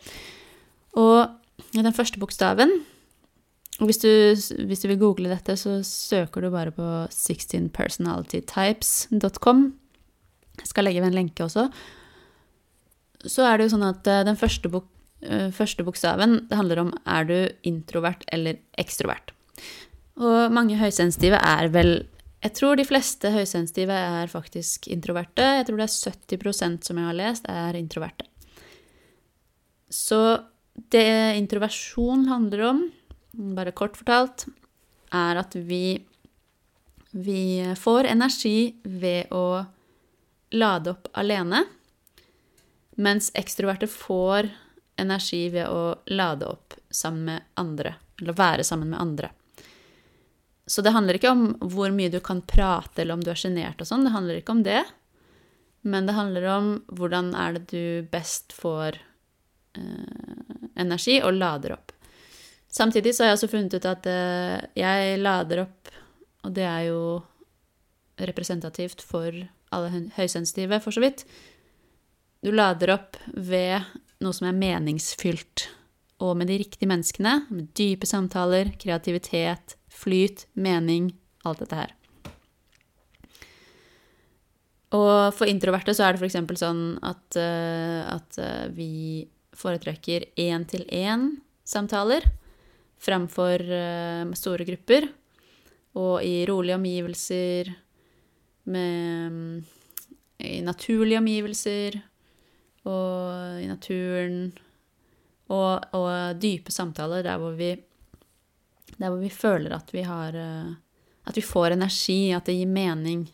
Og 1.01 1.29
den 1.75 1.95
første 1.95 2.19
bokstaven 2.21 2.71
hvis 3.81 3.97
du, 4.03 4.11
hvis 4.69 4.83
du 4.83 4.89
vil 4.91 4.99
google 5.01 5.31
dette, 5.33 5.55
så 5.57 5.79
søker 5.87 6.41
du 6.45 6.51
bare 6.53 6.73
på 6.75 6.87
16personalitytypes.com. 7.09 9.63
Jeg 10.61 10.69
skal 10.69 10.85
legge 10.85 11.01
ved 11.01 11.09
en 11.09 11.17
lenke 11.17 11.45
også. 11.47 11.71
Så 13.25 13.43
er 13.49 13.57
det 13.57 13.65
jo 13.67 13.75
sånn 13.75 13.89
at 13.89 14.07
eh, 14.09 14.27
den 14.29 14.41
første, 14.41 14.69
bok, 14.73 14.87
eh, 15.25 15.51
første 15.53 15.85
bokstaven 15.85 16.33
det 16.51 16.59
handler 16.61 16.79
om 16.85 16.91
er 17.09 17.23
du 17.29 17.39
introvert 17.69 18.23
eller 18.33 18.55
ekstrovert. 18.81 19.27
Og 20.21 20.53
mange 20.53 20.77
høysensitive 20.77 21.39
er 21.41 21.69
vel 21.73 22.05
jeg 22.41 22.55
tror 22.57 22.79
de 22.79 22.87
fleste 22.89 23.33
høysensitive 23.35 23.93
er 23.93 24.31
faktisk 24.33 24.89
introverte. 24.89 25.45
Jeg 25.59 25.67
tror 25.69 25.81
det 25.81 25.89
er 25.89 26.15
70% 26.39 26.87
som 26.89 27.01
jeg 27.01 27.09
har 27.11 27.19
lest, 27.19 27.49
er 27.53 27.77
introverte. 27.77 28.25
Så 29.91 30.21
det 30.95 31.37
introversjon 31.37 32.25
handler 32.31 32.63
om, 32.71 32.81
bare 33.57 33.75
kort 33.77 33.99
fortalt, 33.99 34.47
er 35.13 35.41
at 35.43 35.53
vi, 35.55 35.99
vi 37.13 37.43
får 37.77 38.09
energi 38.09 38.73
ved 38.85 39.35
å 39.35 39.67
lade 40.57 40.95
opp 40.95 41.11
alene, 41.21 41.65
mens 43.01 43.29
ekstroverte 43.39 43.91
får 43.91 44.49
energi 45.01 45.43
ved 45.53 45.69
å 45.69 45.99
lade 46.15 46.49
opp 46.49 46.79
sammen 46.91 47.29
med 47.29 47.53
andre, 47.61 47.95
eller 48.21 48.39
være 48.39 48.65
sammen 48.67 48.95
med 48.95 49.01
andre. 49.03 49.31
Så 50.71 50.85
det 50.87 50.93
handler 50.95 51.19
ikke 51.19 51.33
om 51.35 51.47
hvor 51.73 51.91
mye 51.91 52.13
du 52.13 52.21
kan 52.23 52.45
prate, 52.47 53.03
eller 53.03 53.17
om 53.17 53.23
du 53.25 53.33
er 53.33 53.39
sjenert 53.39 53.81
og 53.83 53.89
sånn. 53.89 54.05
Det 54.07 54.15
handler 54.15 54.39
ikke 54.39 54.55
om 54.55 54.63
det. 54.63 54.85
Men 55.83 56.07
det 56.07 56.15
handler 56.15 56.47
om 56.53 56.69
hvordan 56.95 57.33
er 57.35 57.57
det 57.57 57.65
du 57.73 58.11
best 58.13 58.55
får 58.55 59.01
eh, 59.81 60.53
energi 60.79 61.17
og 61.25 61.35
lader 61.41 61.75
opp. 61.75 61.91
Samtidig 62.71 63.17
så 63.17 63.25
har 63.25 63.33
jeg 63.33 63.39
også 63.41 63.51
funnet 63.51 63.75
ut 63.75 63.89
at 63.91 64.07
eh, 64.07 64.61
jeg 64.79 65.19
lader 65.25 65.65
opp, 65.65 65.91
og 66.47 66.55
det 66.55 66.69
er 66.69 66.85
jo 66.87 67.01
representativt 68.21 69.03
for 69.03 69.35
alle 69.75 70.05
høysensitive, 70.15 70.79
for 70.85 70.95
så 70.95 71.03
vidt. 71.03 71.25
Du 72.45 72.53
lader 72.55 72.95
opp 72.95 73.19
ved 73.35 73.91
noe 74.23 74.37
som 74.37 74.47
er 74.53 74.57
meningsfylt, 74.61 75.67
og 76.23 76.37
med 76.39 76.53
de 76.53 76.61
riktige 76.63 76.89
menneskene, 76.91 77.41
med 77.51 77.73
dype 77.75 78.07
samtaler, 78.07 78.75
kreativitet, 78.79 79.80
flyt, 80.01 80.47
mening, 80.57 81.11
alt 81.45 81.63
dette 81.63 81.79
her. 81.79 81.97
Og 84.97 85.31
for 85.37 85.47
introverte 85.47 85.95
så 85.95 86.09
er 86.09 86.17
det 86.17 86.25
f.eks. 86.25 86.39
sånn 86.59 86.83
at, 87.07 87.39
uh, 87.39 88.01
at 88.17 88.39
uh, 88.43 88.67
vi 88.75 89.23
foretrekker 89.55 90.33
én-til-én-samtaler 90.41 92.27
framfor 93.01 93.63
uh, 93.71 94.33
store 94.39 94.67
grupper. 94.67 95.07
Og 96.01 96.23
i 96.27 96.43
rolige 96.47 96.79
omgivelser, 96.79 97.71
med, 98.71 99.63
i 100.39 100.61
naturlige 100.63 101.19
omgivelser 101.19 101.97
og 102.87 103.63
i 103.63 103.67
naturen. 103.71 104.51
Og, 105.51 105.87
og 105.99 106.39
dype 106.39 106.71
samtaler 106.75 107.25
der 107.27 107.41
hvor 107.43 107.57
vi 107.59 107.73
der 109.01 109.11
hvor 109.11 109.21
vi 109.23 109.33
føler 109.33 109.75
at 109.75 109.91
vi 109.95 110.05
har 110.07 110.37
uh, 110.37 110.73
At 111.27 111.37
vi 111.37 111.43
får 111.45 111.77
energi, 111.77 112.33
at 112.33 112.47
det 112.49 112.57
gir 112.57 112.67
mening. 112.67 113.27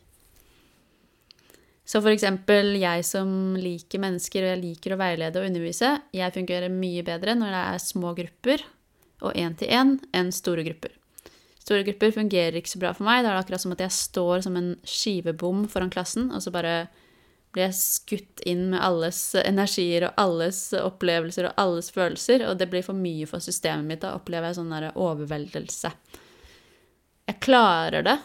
Så 1.87 2.01
for 2.03 2.11
eksempel 2.11 2.75
jeg 2.81 3.05
som 3.07 3.55
liker 3.55 4.01
mennesker, 4.03 4.43
og 4.43 4.51
jeg 4.51 4.59
liker 4.61 4.93
å 4.93 4.99
veilede 4.99 5.39
og 5.39 5.47
undervise, 5.47 5.93
jeg 6.11 6.35
fungerer 6.35 6.73
mye 6.73 7.03
bedre 7.07 7.35
når 7.39 7.55
det 7.55 7.61
er 7.63 7.85
små 7.85 8.11
grupper 8.17 8.65
og 9.23 9.39
én-til-én 9.39 9.95
enn 10.13 10.33
store 10.35 10.65
grupper. 10.67 10.91
Store 11.63 11.85
grupper 11.87 12.11
fungerer 12.15 12.59
ikke 12.59 12.73
så 12.75 12.81
bra 12.83 12.91
for 12.95 13.07
meg. 13.07 13.23
Da 13.23 13.31
er 13.31 13.37
det 13.37 13.45
akkurat 13.45 13.63
som 13.63 13.73
at 13.75 13.81
jeg 13.85 13.95
står 13.95 14.43
som 14.45 14.59
en 14.59 14.69
skivebom 14.87 15.65
foran 15.71 15.91
klassen, 15.93 16.27
og 16.35 16.43
så 16.43 16.51
bare 16.53 16.89
blir 17.57 17.65
jeg 17.65 17.79
skutt 17.79 18.45
inn 18.45 18.67
med 18.69 18.83
alles 18.85 19.19
energier 19.41 20.07
og 20.07 20.21
alles 20.21 20.61
opplevelser 20.77 21.49
og 21.49 21.59
alles 21.63 21.89
følelser, 21.93 22.45
og 22.45 22.59
det 22.61 22.69
blir 22.69 22.85
for 22.85 22.97
mye 22.97 23.25
for 23.29 23.41
systemet 23.41 23.89
mitt. 23.89 24.03
Da 24.05 24.13
opplever 24.17 24.51
jeg 24.51 24.59
sånn 24.59 24.73
der 24.75 24.91
overveldelse. 24.93 25.91
Jeg 27.27 27.39
klarer 27.43 28.05
det 28.05 28.19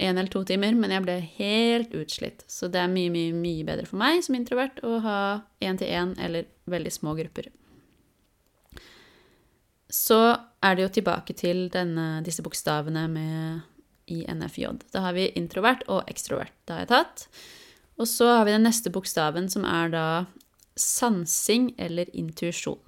én 0.00 0.16
eller 0.16 0.30
to 0.32 0.42
timer, 0.44 0.76
men 0.76 0.92
jeg 0.92 1.04
ble 1.04 1.16
helt 1.38 1.96
utslitt. 1.96 2.44
Så 2.48 2.68
det 2.72 2.82
er 2.82 2.92
mye, 2.92 3.12
mye, 3.12 3.32
mye 3.36 3.64
bedre 3.68 3.88
for 3.88 4.00
meg 4.00 4.22
som 4.24 4.36
introvert 4.36 4.80
å 4.86 4.98
ha 5.04 5.20
én-til-én 5.64 6.14
eller 6.20 6.48
veldig 6.70 6.92
små 6.94 7.16
grupper. 7.18 7.50
Så 9.90 10.20
er 10.62 10.76
det 10.76 10.86
jo 10.86 10.92
tilbake 11.00 11.34
til 11.34 11.66
denne, 11.72 12.20
disse 12.24 12.44
bokstavene 12.46 13.08
med 13.10 13.66
i 14.10 14.22
NFJ. 14.28 14.68
Da 14.92 15.04
har 15.08 15.16
vi 15.16 15.30
introvert 15.38 15.82
og 15.88 16.08
ekstrovert. 16.10 16.54
Det 16.64 16.76
har 16.76 16.84
jeg 16.84 16.92
tatt. 16.92 17.26
Og 18.00 18.08
så 18.08 18.28
har 18.32 18.46
vi 18.48 18.54
den 18.54 18.64
neste 18.64 18.92
bokstaven, 18.92 19.50
som 19.52 19.66
er 19.68 19.92
da 19.92 20.04
sansing 20.80 21.74
eller 21.78 22.08
intuisjon. 22.16 22.80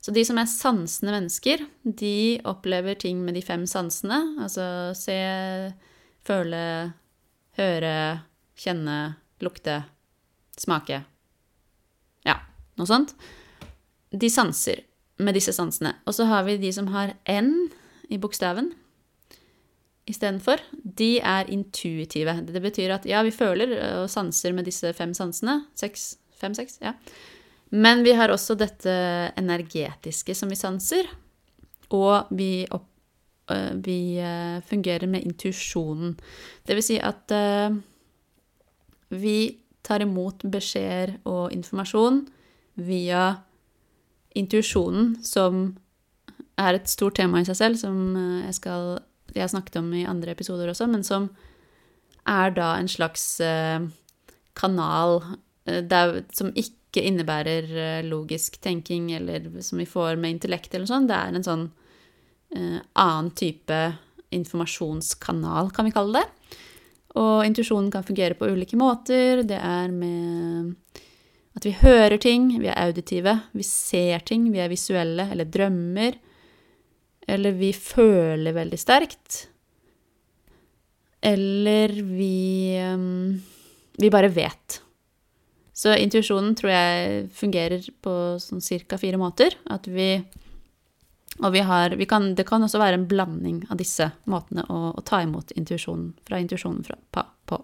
Så 0.00 0.12
de 0.14 0.22
som 0.26 0.38
er 0.38 0.50
sansende 0.50 1.14
mennesker, 1.14 1.64
de 1.82 2.40
opplever 2.48 2.98
ting 3.00 3.22
med 3.24 3.34
de 3.38 3.42
fem 3.42 3.64
sansene. 3.66 4.18
Altså 4.44 4.64
se, 4.98 5.16
føle, 6.26 6.62
høre, 7.58 7.96
kjenne, 8.58 8.98
lukte, 9.42 9.80
smake. 10.60 11.00
Ja, 12.28 12.36
noe 12.78 12.90
sånt. 12.90 13.16
De 14.12 14.28
sanser 14.30 14.84
med 15.22 15.38
disse 15.38 15.54
sansene. 15.56 15.96
Og 16.06 16.14
så 16.14 16.28
har 16.28 16.44
vi 16.46 16.60
de 16.60 16.70
som 16.74 16.92
har 16.92 17.16
N 17.26 17.70
i 18.12 18.20
bokstaven 18.20 18.74
istedenfor. 20.08 20.62
De 20.82 21.16
er 21.20 21.50
intuitive. 21.52 22.34
Det 22.48 22.62
betyr 22.62 22.96
at 22.96 23.06
ja, 23.08 23.22
vi 23.22 23.34
føler 23.34 23.76
og 24.02 24.10
sanser 24.10 24.54
med 24.56 24.66
disse 24.68 24.92
fem 24.96 25.14
sansene. 25.14 25.60
Seks, 25.78 26.16
fem, 26.38 26.56
seks, 26.58 26.80
ja. 26.82 26.96
Men 27.72 28.02
vi 28.04 28.12
har 28.12 28.28
også 28.28 28.54
dette 28.60 28.92
energetiske 29.40 30.34
som 30.36 30.50
vi 30.52 30.58
sanser. 30.60 31.08
Og 31.92 32.32
vi 32.36 32.64
opp 32.72 32.88
Eh, 33.50 33.74
vi 33.74 34.18
eh, 34.18 34.62
fungerer 34.62 35.06
med 35.06 35.22
intuisjonen. 35.22 36.16
Det 36.66 36.76
vil 36.78 36.86
si 36.86 36.98
at 37.02 37.32
eh, 37.34 37.74
vi 39.08 39.38
tar 39.82 40.04
imot 40.04 40.44
beskjeder 40.46 41.16
og 41.26 41.52
informasjon 41.52 42.22
via 42.78 43.42
intuisjonen, 44.38 45.16
som 45.24 45.64
er 46.56 46.78
et 46.78 46.88
stort 46.88 47.18
tema 47.18 47.42
i 47.42 47.48
seg 47.48 47.58
selv, 47.58 47.80
som 47.80 48.14
jeg, 48.46 48.54
skal, 48.56 49.02
jeg 49.34 49.44
har 49.44 49.52
snakket 49.52 49.80
om 49.80 49.90
i 49.96 50.06
andre 50.08 50.34
episoder 50.34 50.70
også, 50.72 50.88
men 50.90 51.04
som 51.06 51.30
er 52.28 52.54
da 52.54 52.74
en 52.78 52.90
slags 52.90 53.24
kanal 54.54 55.16
der, 55.64 56.20
som 56.34 56.52
ikke 56.54 57.02
innebærer 57.02 58.04
logisk 58.06 58.60
tenking, 58.62 59.10
eller 59.16 59.48
som 59.64 59.80
vi 59.80 59.88
får 59.88 60.20
med 60.20 60.36
intellekt 60.36 60.74
eller 60.74 60.86
sånn. 60.86 61.08
Det 61.10 61.18
er 61.18 61.34
en 61.34 61.46
sånn 61.46 61.64
eh, 62.54 62.78
annen 62.78 63.32
type 63.38 63.80
informasjonskanal, 64.32 65.72
kan 65.74 65.88
vi 65.88 65.94
kalle 65.94 66.22
det. 66.22 66.58
Og 67.20 67.44
intuisjonen 67.44 67.90
kan 67.92 68.06
fungere 68.06 68.36
på 68.38 68.48
ulike 68.48 68.78
måter. 68.80 69.42
Det 69.44 69.58
er 69.58 69.92
med 69.92 70.72
at 71.58 71.66
vi 71.66 71.74
hører 71.82 72.16
ting, 72.20 72.48
vi 72.62 72.70
er 72.70 72.78
auditive, 72.86 73.36
vi 73.52 73.64
ser 73.66 74.24
ting, 74.24 74.46
vi 74.54 74.62
er 74.62 74.72
visuelle 74.72 75.28
eller 75.34 75.48
drømmer. 75.52 76.16
Eller 77.28 77.54
vi 77.56 77.72
føler 77.76 78.54
veldig 78.56 78.78
sterkt. 78.80 79.46
Eller 81.22 81.92
vi 82.02 82.78
um, 82.82 83.42
Vi 83.98 84.10
bare 84.10 84.32
vet. 84.32 84.80
Så 85.72 85.94
intuisjonen 85.96 86.54
tror 86.58 86.72
jeg 86.72 87.26
fungerer 87.36 87.84
på 88.02 88.14
sånn 88.42 88.62
cirka 88.64 88.98
fire 89.00 89.20
måter. 89.20 89.54
At 89.70 89.86
vi 89.88 90.16
og 91.40 91.56
har, 91.64 91.94
kan, 92.06 92.34
det 92.36 92.44
kan 92.46 92.62
også 92.62 92.78
være 92.78 92.98
en 93.00 93.06
blanding 93.08 93.62
av 93.72 93.78
disse 93.80 94.10
måtene 94.28 94.66
å, 94.68 94.92
å 94.92 95.04
ta 95.06 95.22
imot 95.24 95.54
intuisjonen 95.56 96.12
fra 96.28 96.38
intuisjonen 96.42 96.84
på. 97.16 97.58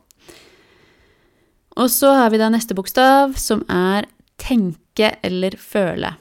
Og 1.78 1.90
så 1.92 2.10
har 2.16 2.32
vi 2.32 2.40
da 2.40 2.48
neste 2.50 2.74
bokstav, 2.74 3.36
som 3.38 3.62
er 3.70 4.08
tenke 4.40 5.12
eller 5.22 5.54
føle. 5.60 6.14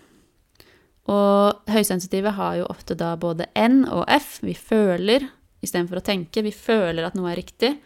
Og 1.07 1.71
høysensitive 1.71 2.33
har 2.35 2.57
jo 2.59 2.69
ofte 2.71 2.97
da 2.99 3.13
både 3.19 3.47
N 3.55 3.85
og 3.85 4.03
F. 4.11 4.39
Vi 4.43 4.55
føler 4.57 5.29
istedenfor 5.63 6.01
å 6.01 6.05
tenke. 6.05 6.43
Vi 6.43 6.51
føler 6.51 7.07
at 7.07 7.15
noe 7.17 7.31
er 7.31 7.39
riktig. 7.39 7.77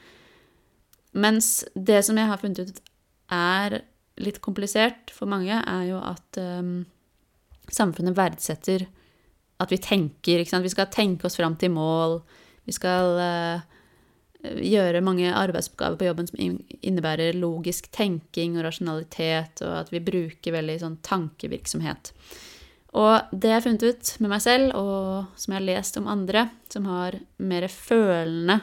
Mens 1.12 1.60
det 1.76 2.02
som 2.08 2.18
jeg 2.18 2.30
har 2.30 2.40
funnet 2.42 2.72
ut 2.72 2.82
er 3.32 3.82
litt 4.22 4.42
komplisert 4.44 5.14
for 5.14 5.30
mange, 5.30 5.54
er 5.54 5.84
jo 5.90 6.00
at 6.04 6.40
um, 6.42 6.82
samfunnet 7.72 8.18
verdsetter 8.18 8.88
at 9.62 9.72
vi 9.72 9.80
tenker. 9.82 10.42
Vi 10.42 10.74
skal 10.74 10.90
tenke 10.94 11.28
oss 11.30 11.38
fram 11.38 11.58
til 11.62 11.74
mål. 11.76 12.20
Vi 12.66 12.74
skal 12.76 13.18
uh, 13.22 13.82
gjøre 14.42 15.04
mange 15.06 15.30
arbeidsoppgaver 15.38 16.00
på 16.00 16.08
jobben 16.10 16.30
som 16.30 16.42
innebærer 16.42 17.38
logisk 17.38 17.92
tenking 17.94 18.58
og 18.58 18.66
rasjonalitet, 18.66 19.62
og 19.66 19.84
at 19.84 19.92
vi 19.94 20.02
bruker 20.04 20.58
veldig 20.58 20.80
sånn 20.82 20.98
tankevirksomhet. 21.06 22.14
Og 22.92 23.32
det 23.32 23.48
jeg 23.48 23.56
har 23.56 23.64
funnet 23.64 23.86
ut 23.88 24.12
med 24.20 24.34
meg 24.34 24.44
selv, 24.44 24.74
og 24.76 25.40
som 25.40 25.54
jeg 25.54 25.62
har 25.62 25.68
lest 25.70 26.00
om 26.00 26.10
andre 26.12 26.46
som 26.72 26.88
har 26.92 27.16
mer 27.40 27.68
følende 27.72 28.58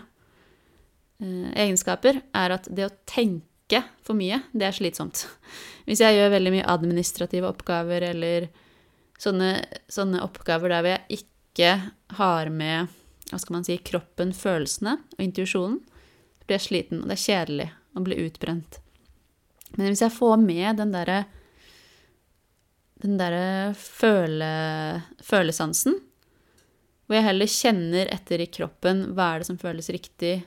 eh, 1.22 1.48
egenskaper, 1.64 2.20
er 2.36 2.56
at 2.58 2.68
det 2.68 2.88
å 2.88 2.96
tenke 3.08 3.82
for 4.04 4.18
mye, 4.18 4.42
det 4.52 4.68
er 4.68 4.76
slitsomt. 4.76 5.24
Hvis 5.88 6.02
jeg 6.04 6.18
gjør 6.18 6.34
veldig 6.36 6.54
mye 6.58 6.68
administrative 6.68 7.48
oppgaver 7.48 8.04
eller 8.10 8.50
sånne, 9.20 9.54
sånne 9.88 10.22
oppgaver 10.24 10.76
der 10.76 10.90
jeg 10.92 11.22
ikke 11.22 11.72
har 12.20 12.52
med 12.52 12.92
hva 13.28 13.40
skal 13.40 13.58
man 13.58 13.64
si, 13.66 13.76
kroppen, 13.84 14.32
følelsene 14.36 14.94
og 15.16 15.24
intuisjonen, 15.24 15.80
blir 16.46 16.56
jeg 16.56 16.64
sliten, 16.64 17.02
og 17.02 17.10
det 17.10 17.18
er 17.18 17.24
kjedelig 17.26 17.66
å 17.92 18.04
bli 18.04 18.16
utbrent. 18.24 18.78
Men 19.76 19.90
hvis 19.90 20.00
jeg 20.00 20.14
får 20.14 20.38
med 20.40 20.80
den 20.80 20.94
derre 20.94 21.26
den 23.02 23.18
derre 23.20 23.74
føle, 23.78 24.50
følesansen, 25.22 25.98
hvor 27.06 27.16
jeg 27.16 27.28
heller 27.28 27.50
kjenner 27.50 28.10
etter 28.12 28.42
i 28.42 28.50
kroppen 28.52 29.06
hva 29.16 29.32
er 29.32 29.42
det 29.42 29.48
som 29.48 29.60
føles 29.60 29.88
riktig, 29.94 30.40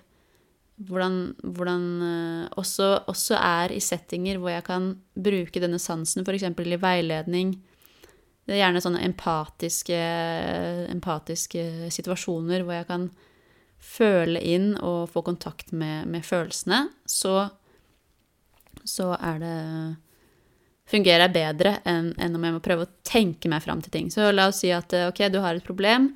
hvordan, 0.82 1.18
hvordan 1.42 1.88
uh, 2.02 2.44
også, 2.60 2.90
også, 3.12 3.38
er 3.38 3.74
i 3.76 3.82
settinger 3.84 4.40
hvor 4.42 4.54
jeg 4.54 4.66
kan 4.68 4.92
bruke 5.14 5.62
denne 5.62 5.80
sansen, 5.82 6.26
f.eks. 6.26 6.46
i 6.50 6.82
veiledning, 6.82 7.56
det 8.46 8.56
er 8.56 8.64
gjerne 8.64 8.82
sånne 8.84 9.04
empatiske, 9.06 9.98
empatiske 10.92 11.92
situasjoner 11.94 12.66
hvor 12.66 12.80
jeg 12.80 12.88
kan 12.90 13.10
føle 13.82 14.42
inn 14.46 14.74
og 14.78 15.10
få 15.14 15.24
kontakt 15.26 15.72
med, 15.74 16.10
med 16.10 16.26
følelsene, 16.26 16.84
så, 17.10 17.48
så 18.86 19.14
er 19.18 19.42
det 19.42 19.58
fungerer 20.92 21.26
jeg 21.26 21.36
bedre 21.36 21.78
enn, 21.88 22.12
enn, 22.20 22.36
om 22.36 22.46
jeg 22.48 22.58
må 22.58 22.62
prøve 22.64 22.86
å 22.86 22.92
tenke 23.08 23.50
meg 23.52 23.64
fram 23.64 23.82
til 23.84 23.94
ting. 23.94 24.12
Så 24.14 24.30
la 24.34 24.50
oss 24.52 24.62
si 24.64 24.74
at 24.76 24.94
ok, 25.08 25.24
du 25.32 25.40
har 25.44 25.56
et 25.56 25.66
problem, 25.66 26.12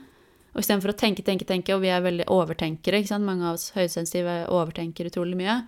og 0.53 0.61
istedenfor 0.61 0.93
å 0.93 0.99
tenke, 0.99 1.23
tenke, 1.23 1.47
tenke, 1.47 1.75
og 1.75 1.83
vi 1.83 1.91
er 1.91 2.03
veldig 2.03 2.29
overtenkere, 2.31 3.01
ikke 3.01 3.13
sant? 3.13 3.27
mange 3.27 3.47
av 3.47 3.57
oss 3.57 3.71
høysensitive 3.75 4.45
overtenker 4.53 5.11
utrolig 5.11 5.39
mye, 5.39 5.59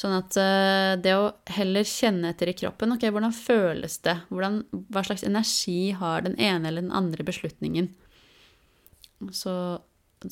Sånn 0.00 0.14
at 0.16 0.36
uh, 0.38 0.94
det 1.02 1.12
å 1.18 1.32
heller 1.50 1.84
kjenne 1.88 2.30
etter 2.32 2.52
i 2.52 2.56
kroppen 2.56 2.94
Ok, 2.94 3.04
hvordan 3.10 3.34
føles 3.36 3.98
det? 4.06 4.16
Hvordan, 4.30 4.62
hva 4.92 5.02
slags 5.04 5.26
energi 5.26 5.90
har 5.98 6.24
den 6.24 6.38
ene 6.40 6.70
eller 6.70 6.86
den 6.86 6.94
andre 6.94 7.26
beslutningen? 7.26 7.90
Så, 9.36 9.52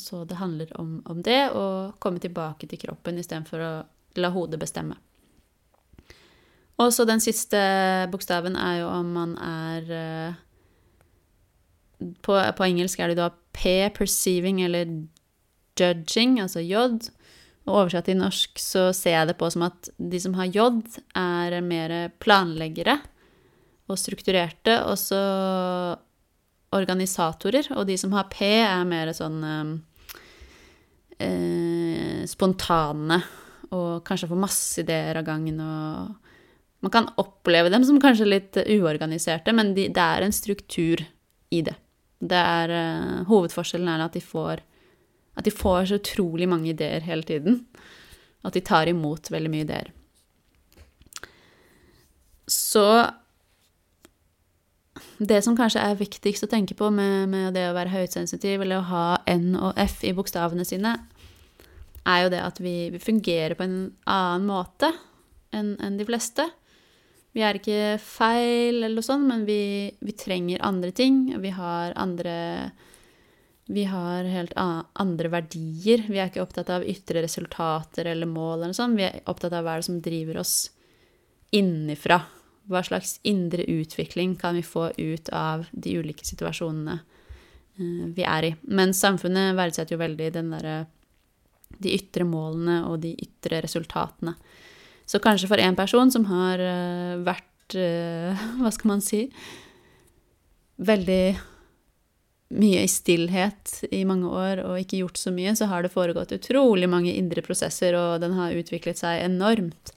så 0.01 0.23
det 0.25 0.39
handler 0.41 0.73
om, 0.81 1.03
om, 1.05 1.21
det, 1.25 1.51
å 1.53 1.93
komme 2.01 2.23
tilbake 2.23 2.71
til 2.71 2.81
kroppen 2.81 3.21
istedenfor 3.21 3.65
å 3.65 3.73
la 4.17 4.31
hodet 4.33 4.61
bestemme. 4.63 4.97
Og 6.79 6.93
så 6.95 7.07
den 7.09 7.23
siste 7.23 7.59
bokstaven 8.13 8.55
er 8.59 8.83
jo 8.83 8.91
om 8.93 9.09
man 9.17 9.35
er 9.43 9.89
eh, 9.99 10.37
på, 12.23 12.37
på 12.39 12.67
engelsk 12.69 13.01
er 13.03 13.13
det 13.13 13.19
da 13.19 13.33
P, 13.57 13.91
perceiving, 13.95 14.63
eller 14.63 14.87
judging, 15.79 16.39
altså 16.43 16.63
J. 16.63 16.87
Og 17.67 17.83
oversatt 17.83 18.07
til 18.09 18.21
norsk 18.21 18.61
så 18.63 18.89
ser 18.97 19.17
jeg 19.17 19.31
det 19.33 19.39
på 19.41 19.51
som 19.53 19.67
at 19.67 19.91
de 19.99 20.21
som 20.23 20.37
har 20.39 20.53
J, 20.55 20.69
er 21.19 21.59
mer 21.67 21.97
planleggere 22.23 23.01
og 23.89 23.99
strukturerte, 23.99 24.79
og 24.85 24.97
så 25.01 25.21
organisatorer. 26.77 27.73
Og 27.75 27.87
de 27.89 27.97
som 27.99 28.15
har 28.15 28.29
P, 28.31 28.45
er 28.63 28.87
mer 28.87 29.11
sånn 29.17 29.43
eh, 31.19 32.25
spontane 32.29 33.21
og 33.75 34.05
kanskje 34.07 34.31
får 34.31 34.41
masse 34.41 34.81
ideer 34.81 35.19
av 35.21 35.27
gangen 35.27 35.59
og 35.61 36.28
Man 36.85 36.95
kan 36.95 37.09
oppleve 37.19 37.73
dem 37.73 37.85
som 37.85 37.99
kanskje 38.01 38.29
litt 38.29 38.59
uorganiserte, 38.63 39.53
men 39.57 39.75
de, 39.75 39.89
det 39.91 40.05
er 40.05 40.25
en 40.25 40.35
struktur 40.35 41.03
i 41.51 41.63
det. 41.67 41.75
Det 42.19 42.39
er 42.39 42.73
uh, 42.75 43.29
Hovedforskjellen 43.31 43.91
er 43.91 44.05
at 44.05 44.15
de 44.15 44.23
får 44.23 44.63
at 45.39 45.47
de 45.47 45.55
får 45.55 45.87
så 45.87 46.01
utrolig 46.01 46.49
mange 46.51 46.73
ideer 46.73 47.05
hele 47.07 47.23
tiden. 47.23 47.61
At 48.43 48.57
de 48.59 48.63
tar 48.65 48.91
imot 48.91 49.31
veldig 49.31 49.51
mye 49.53 49.67
ideer. 49.67 49.93
Så 52.51 52.87
det 55.19 55.43
som 55.45 55.57
kanskje 55.59 55.83
er 55.83 55.99
viktigst 55.99 56.47
å 56.47 56.51
tenke 56.51 56.75
på 56.79 56.91
med, 56.95 57.29
med 57.31 57.55
det 57.55 57.69
å 57.69 57.77
være 57.77 57.93
høysensitiv, 57.93 58.65
eller 58.65 58.81
å 58.81 58.89
ha 58.89 59.07
N 59.31 59.53
og 59.55 59.79
F 59.79 60.03
i 60.07 60.15
bokstavene 60.17 60.67
sine, 60.67 60.97
er 62.09 62.25
jo 62.25 62.33
det 62.33 62.43
at 62.43 62.59
vi, 62.63 62.89
vi 62.95 63.03
fungerer 63.03 63.55
på 63.59 63.67
en 63.67 63.79
annen 64.11 64.49
måte 64.49 64.91
enn 65.55 65.77
en 65.85 65.99
de 66.01 66.07
fleste. 66.09 66.49
Vi 67.39 67.45
er 67.47 67.55
ikke 67.55 67.99
feil 68.03 68.81
eller 68.81 68.97
noe 68.99 69.07
sånt, 69.07 69.29
men 69.31 69.45
vi, 69.47 69.87
vi 70.03 70.15
trenger 70.19 70.65
andre 70.67 70.91
ting. 70.91 71.21
Vi 71.39 71.53
har 71.55 71.95
andre 71.95 72.73
Vi 73.69 73.85
har 73.85 74.25
helt 74.25 74.55
andre 74.57 75.29
verdier. 75.29 76.03
Vi 76.09 76.19
er 76.19 76.33
ikke 76.33 76.43
opptatt 76.43 76.71
av 76.73 76.87
ytre 76.89 77.23
resultater 77.23 78.09
eller 78.11 78.27
mål 78.27 78.57
eller 78.57 78.73
noe 78.73 78.79
sånt. 78.79 78.99
Vi 78.99 79.07
er 79.07 79.21
opptatt 79.31 79.55
av 79.55 79.63
hva 79.63 79.77
det 79.77 79.87
som 79.87 80.01
driver 80.03 80.41
oss 80.41 80.73
innifra. 81.55 82.23
Hva 82.67 82.83
slags 82.83 83.21
indre 83.23 83.63
utvikling 83.71 84.35
kan 84.41 84.59
vi 84.59 84.65
få 84.67 84.89
ut 84.97 85.29
av 85.29 85.69
de 85.71 85.95
ulike 86.01 86.27
situasjonene 86.27 86.97
eh, 86.99 88.07
vi 88.19 88.25
er 88.27 88.49
i. 88.49 88.55
Men 88.67 88.97
samfunnet 88.97 89.55
verdsetter 89.57 89.95
jo 89.95 90.03
veldig 90.03 90.33
den 90.35 90.51
derre 90.57 90.79
de 91.79 91.93
ytre 91.95 92.25
målene 92.25 92.81
og 92.89 92.99
de 93.05 93.13
ytre 93.15 93.63
resultatene. 93.63 94.35
Så 95.09 95.21
kanskje 95.25 95.49
for 95.51 95.61
en 95.63 95.77
person 95.77 96.11
som 96.13 96.27
har 96.29 96.61
uh, 96.61 97.21
vært 97.25 97.77
uh, 97.79 98.49
Hva 98.61 98.73
skal 98.75 98.93
man 98.93 99.05
si 99.05 99.25
Veldig 100.79 101.23
mye 102.59 102.85
i 102.85 102.89
stillhet 102.89 103.83
i 103.93 104.05
mange 104.09 104.29
år 104.33 104.63
og 104.63 104.79
ikke 104.81 105.03
gjort 105.03 105.19
så 105.21 105.29
mye, 105.35 105.53
så 105.53 105.67
har 105.69 105.85
det 105.85 105.93
foregått 105.93 106.33
utrolig 106.33 106.89
mange 106.89 107.13
indre 107.13 107.43
prosesser, 107.45 107.93
og 107.93 108.23
den 108.23 108.33
har 108.39 108.57
utviklet 108.57 108.97
seg 108.97 109.21
enormt. 109.21 109.93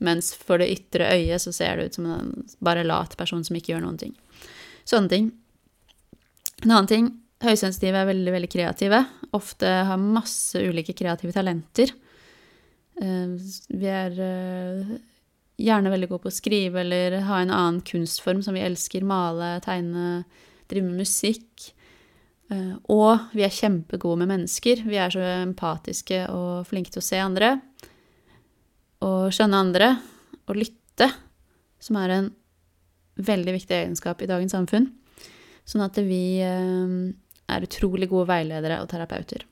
Mens 0.00 0.30
for 0.32 0.62
det 0.62 0.70
ytre 0.72 1.10
øyet 1.12 1.44
så 1.44 1.52
ser 1.52 1.76
det 1.76 1.90
ut 1.90 1.98
som 1.98 2.06
en 2.08 2.30
bare 2.64 2.86
lat 2.86 3.12
person 3.20 3.44
som 3.44 3.58
ikke 3.58 3.74
gjør 3.74 3.84
noen 3.84 4.00
ting. 4.00 4.14
Sånne 4.88 5.12
ting. 5.12 5.28
En 6.62 6.72
annen 6.72 6.88
ting 6.88 7.10
Høysensitive 7.42 7.98
er 7.98 8.06
veldig, 8.06 8.32
veldig 8.36 8.48
kreative. 8.52 8.98
Ofte 9.34 9.66
har 9.88 9.98
masse 9.98 10.60
ulike 10.62 10.94
kreative 10.94 11.34
talenter. 11.34 11.90
Eh, 13.02 13.34
vi 13.72 13.90
er 13.90 14.18
eh, 14.22 14.96
gjerne 15.62 15.92
veldig 15.92 16.08
gode 16.10 16.24
på 16.26 16.32
å 16.32 16.34
skrive 16.34 16.82
eller 16.84 17.18
ha 17.26 17.40
en 17.42 17.54
annen 17.54 17.80
kunstform 17.86 18.42
som 18.44 18.56
vi 18.56 18.64
elsker. 18.64 19.06
Male, 19.06 19.56
tegne, 19.64 20.22
drive 20.70 20.86
med 20.86 21.02
musikk. 21.02 21.72
Eh, 22.52 22.74
og 22.92 23.32
vi 23.34 23.46
er 23.46 23.54
kjempegode 23.54 24.22
med 24.22 24.32
mennesker. 24.34 24.84
Vi 24.86 25.00
er 25.00 25.14
så 25.14 25.24
empatiske 25.42 26.24
og 26.30 26.68
flinke 26.70 26.94
til 26.94 27.02
å 27.02 27.08
se 27.08 27.20
andre. 27.22 27.56
Og 29.02 29.32
skjønne 29.34 29.64
andre. 29.66 29.92
Og 30.46 30.58
lytte, 30.58 31.10
som 31.82 31.98
er 31.98 32.16
en 32.16 32.32
veldig 33.22 33.54
viktig 33.58 33.76
egenskap 33.76 34.22
i 34.22 34.30
dagens 34.30 34.54
samfunn. 34.54 34.90
Sånn 35.68 35.84
at 35.84 35.98
vi 36.02 36.42
er 36.42 37.66
utrolig 37.66 38.08
gode 38.10 38.26
veiledere 38.32 38.80
og 38.82 38.88
terapeuter. 38.90 39.44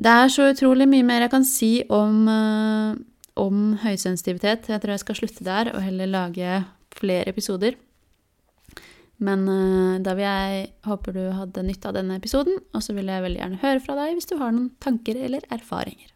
Det 0.00 0.08
er 0.08 0.30
så 0.32 0.48
utrolig 0.48 0.86
mye 0.88 1.04
mer 1.04 1.26
jeg 1.26 1.32
kan 1.34 1.44
si 1.44 1.70
om, 1.92 2.24
eh, 2.28 2.94
om 3.36 3.56
høysensitivitet. 3.82 4.70
Jeg 4.72 4.80
tror 4.80 4.94
jeg 4.94 5.02
skal 5.04 5.18
slutte 5.18 5.44
der 5.44 5.72
og 5.74 5.82
heller 5.84 6.08
lage 6.08 6.64
flere 6.96 7.28
episoder. 7.28 7.76
Men 9.20 9.44
uh, 9.48 9.98
da 10.00 10.14
vil 10.16 10.24
jeg 10.24 10.70
håper 10.88 11.12
du 11.12 11.20
hadde 11.36 11.64
nytte 11.66 11.90
av 11.90 11.98
denne 11.98 12.16
episoden, 12.16 12.56
og 12.72 12.84
så 12.84 12.94
vil 12.96 13.10
jeg 13.12 13.24
veldig 13.26 13.42
gjerne 13.42 13.60
høre 13.60 13.82
fra 13.84 13.96
deg 13.98 14.16
hvis 14.16 14.30
du 14.30 14.38
har 14.40 14.54
noen 14.56 14.70
tanker 14.80 15.20
eller 15.20 15.44
erfaringer. 15.52 16.09